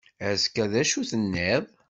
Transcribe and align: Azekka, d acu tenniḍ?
Azekka, 0.27 0.65
d 0.71 0.73
acu 0.81 1.01
tenniḍ? 1.09 1.63